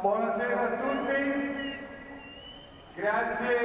[0.00, 1.78] buonasera a tutti,
[2.94, 3.56] grazie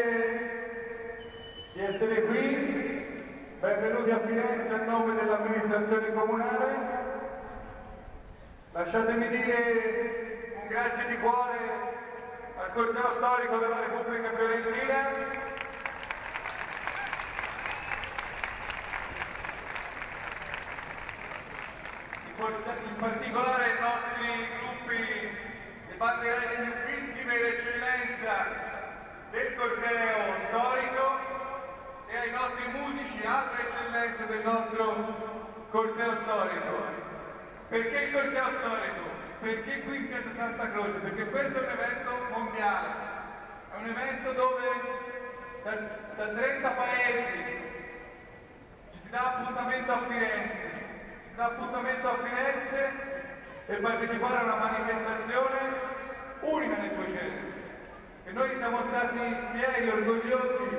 [1.73, 6.75] di essere qui, benvenuti a Firenze a nome dell'amministrazione comunale.
[8.71, 11.57] Lasciatemi dire un grazie di cuore
[12.57, 15.35] al corteo storico della Repubblica Fiorentina
[22.87, 25.29] in particolare ai nostri gruppi
[25.87, 28.45] di banderai degli uffizi per eccellenza
[29.31, 31.19] del corteo storico
[32.07, 34.95] e ai nostri musici, altre eccellenze del nostro
[35.69, 37.05] corteo storico.
[37.69, 39.26] Perché il corteo storico?
[39.39, 40.97] Perché qui in Piazza Santa Croce?
[40.97, 42.87] Perché questo è un evento mondiale,
[43.71, 44.65] è un evento dove
[45.63, 45.71] da,
[46.15, 47.65] da 30 paesi
[48.93, 50.71] ci si dà appuntamento a Firenze,
[51.35, 52.91] dà appuntamento a Firenze
[53.67, 55.57] per partecipare a una manifestazione
[56.39, 57.53] unica nei suoi generi.
[58.25, 59.19] E noi siamo stati
[59.53, 60.77] fieri, orgogliosi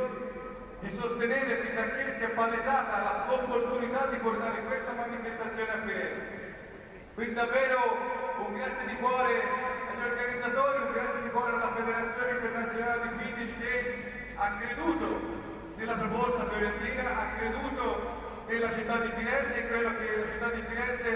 [0.80, 6.56] di sostenere fin da che si è palesata l'opportunità di portare questa manifestazione a Firenze.
[7.14, 8.07] Quindi davvero
[8.78, 9.34] grazie di cuore
[9.90, 15.06] agli organizzatori, un grazie di cuore alla Federazione Internazionale di Vintage che ha creduto
[15.74, 20.62] nella proposta fiorentina, ha creduto della città di Firenze e quello che la città di
[20.68, 21.10] Firenze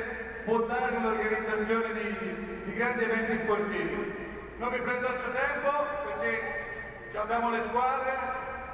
[0.44, 4.14] può dare nell'organizzazione di, di, grandi eventi sportivi.
[4.58, 5.70] Non mi prendo altro tempo
[6.04, 8.12] perché abbiamo le squadre,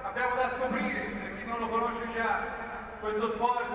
[0.02, 2.40] abbiamo da scoprire, per chi non lo conosce già,
[3.00, 3.68] questo sport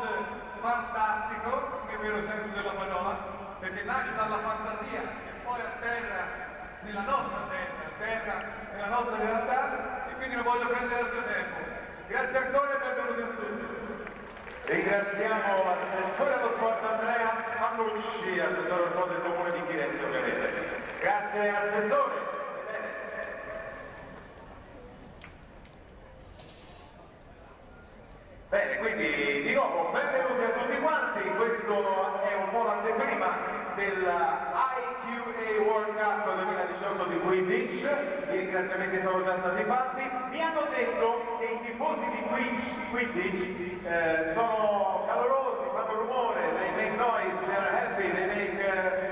[0.60, 3.33] fantastico, nel vero senso della parola,
[3.64, 6.24] perché nasce dalla fantasia e poi a terra,
[6.82, 8.44] nella nostra terra, a terra,
[8.74, 11.58] nella nostra realtà, e quindi non voglio prendere altro tempo.
[12.08, 13.72] Grazie ancora e benvenuti a tutti.
[14.66, 20.82] Ringraziamo l'assessore allo sport Andrea Mannucci, assessore allo sport del comune di Firenze ovviamente.
[21.00, 22.32] Grazie assessore.
[28.50, 32.23] Bene, quindi di nuovo benvenuti a tutti quanti, questo un po'
[33.74, 37.82] l'anteprima dell'IQA World Cup 2018 di Quidditch,
[38.32, 42.22] i ringraziamenti sono già stati fatti, mi hanno detto che i tifosi di
[42.92, 49.03] Quidditch eh, sono calorosi, fanno rumore, they make noise, they're happy, they make uh,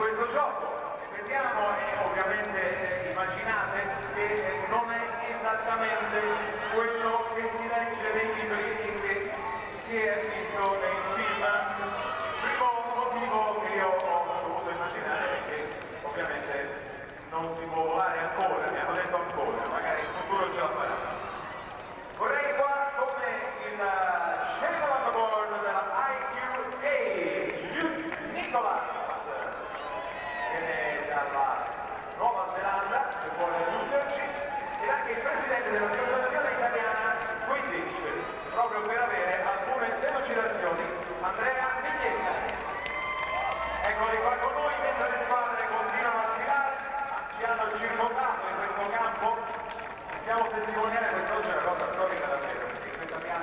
[0.00, 0.69] depois eu jogo.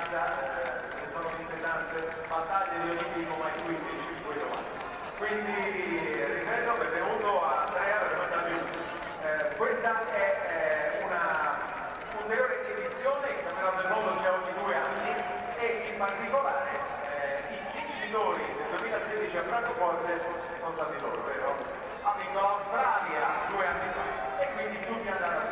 [0.08, 4.36] organizza, eh, sono viste tante battaglie di ogni tipo, ma in cui in cui
[5.18, 8.56] Quindi eh, ripeto, benvenuto a Andrea per Bernarda
[9.22, 11.58] eh, Questa è eh, una
[12.20, 15.12] ulteriore edizione che Campionato nel Mondo c'è ogni due anni
[15.58, 16.70] e in particolare
[17.04, 20.20] eh, i vincitori del 2016 a Francoforte
[20.58, 21.56] sono stati loro, vero?
[22.02, 25.47] Ha vinto l'Australia due anni fa e quindi tutti andarono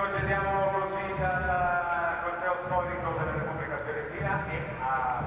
[0.00, 1.44] Ci concediamo così dal
[2.24, 4.56] corteo storico della Repubblica Fiorentina e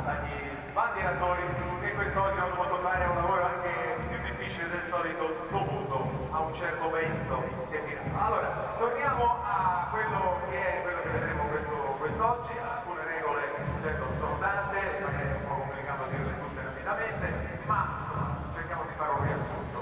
[0.02, 1.44] dagli sbandieratori
[1.80, 3.70] che quest'oggi hanno dovuto fare un lavoro anche
[4.10, 8.26] più difficile del solito dovuto a un certo vento che tirava.
[8.26, 13.42] Allora, torniamo a quello che è quello che vedremo questo- quest'oggi, alcune regole
[13.78, 17.26] certo sono tante, magari è un po' complicato dirle tutte rapidamente,
[17.70, 18.26] ma insomma,
[18.58, 19.80] cerchiamo di fare un riassunto.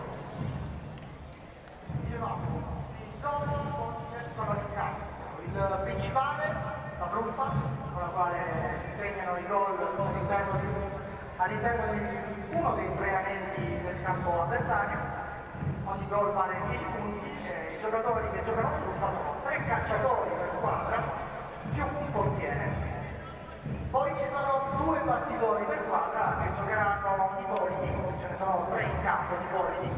[1.96, 2.44] Dicevamo,
[3.00, 3.92] il gioco
[4.36, 5.04] sono in campo.
[5.44, 6.56] Il principale,
[7.22, 7.54] truffa,
[7.94, 8.40] con la quale
[8.98, 10.68] segnano i gol all'interno di,
[11.38, 14.98] all'interno di uno dei tre anelli del campo avversario.
[15.86, 20.30] Ogni gol vale 10 punti e i giocatori che giocano a truffa sono tre cacciatori
[20.30, 20.98] per squadra
[21.74, 22.90] più un portiere.
[23.92, 28.84] Poi ci sono due battitori per squadra che giocheranno i bolidi, ce ne sono tre
[28.84, 29.92] in campo di bolidi,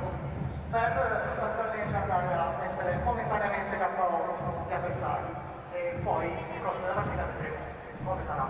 [0.72, 5.53] per sostanzialmente andare a mettere momentaneamente KO gli avversari
[6.04, 7.58] poi nel corso della partita vedremo
[8.04, 8.48] come sarà.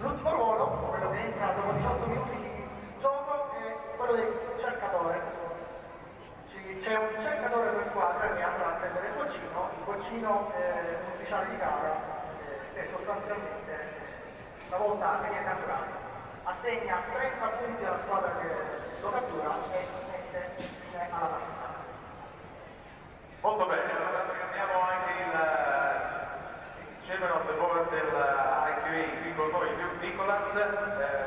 [0.00, 2.68] L'ultimo ruolo, quello che entra dopo 18 minuti di
[3.00, 5.40] gioco, è quello del cercatore.
[6.82, 11.12] C'è un cercatore per squadra che andrà a prendere il boccino, il boccino è un
[11.14, 11.94] ufficiale di gara
[12.74, 13.86] eh, e sostanzialmente
[14.66, 16.02] una volta che viene catturato
[16.42, 18.48] assegna 30 punti alla squadra che
[19.00, 21.70] lo cattura e mette fine alla partita.
[23.42, 25.71] Molto bene, allora abbiamo anche il
[27.30, 29.68] of the board del IQA qui con noi,
[30.00, 31.21] Nicolas, Eh,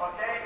[0.00, 0.37] Okay?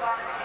[0.00, 0.35] Bye.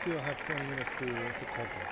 [0.00, 1.88] still have 20 minutes to, to cover.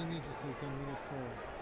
[0.00, 1.59] an interesting 10 minutes forward.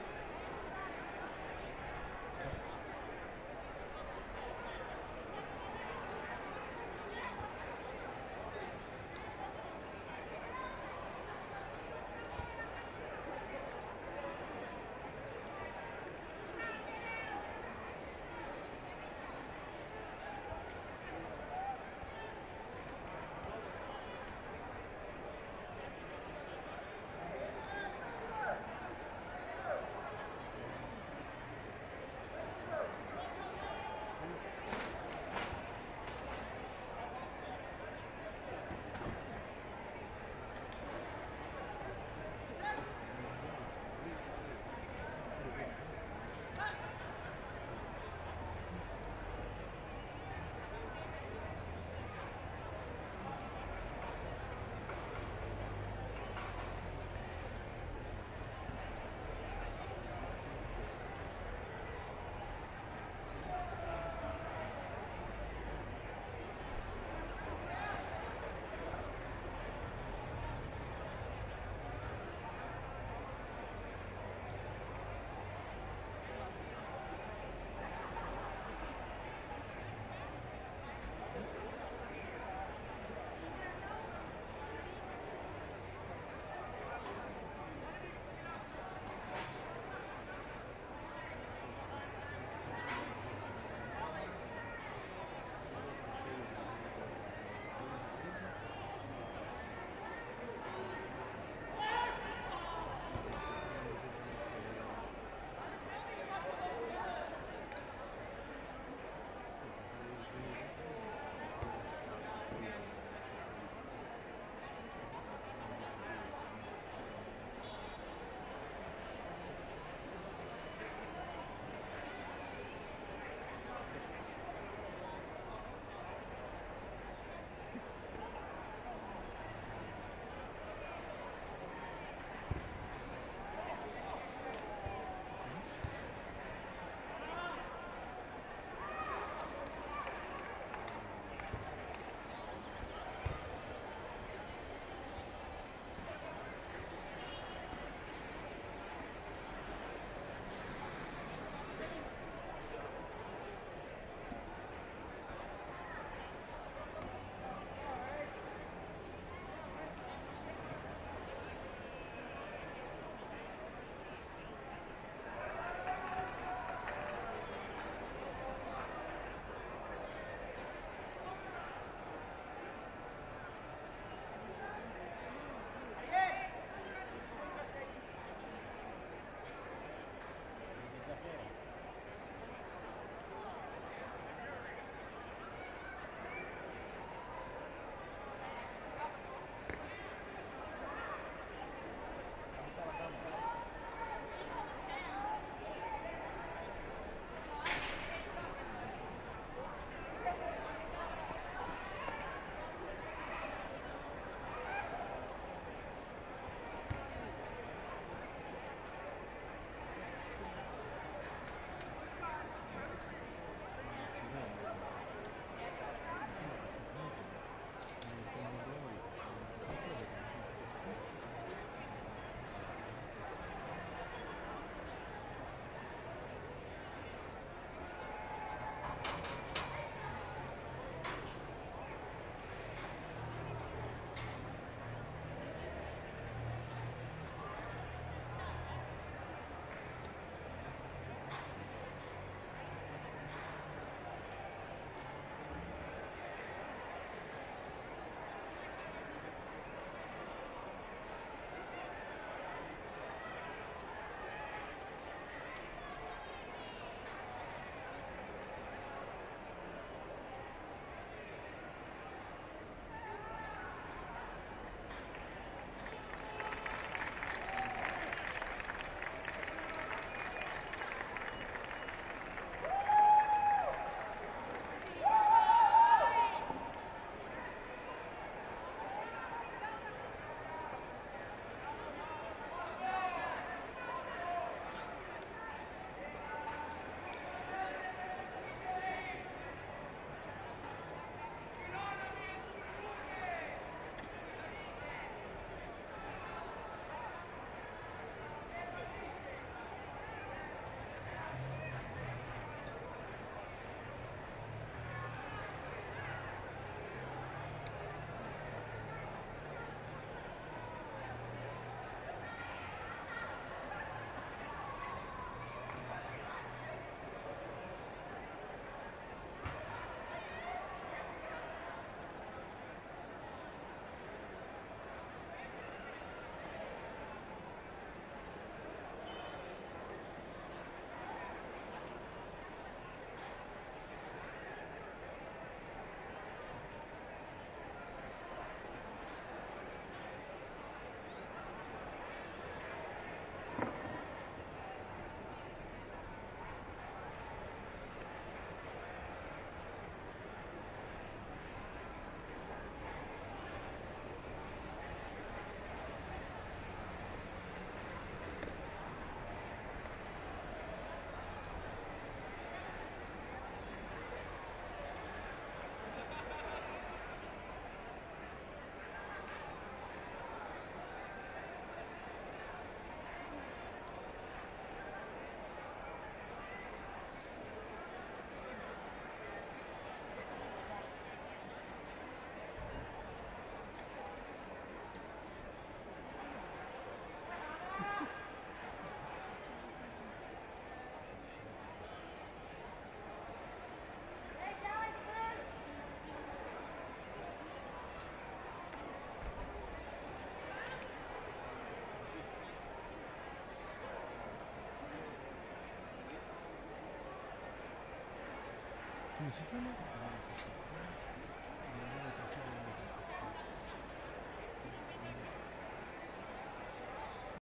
[409.20, 409.97] 你去看那。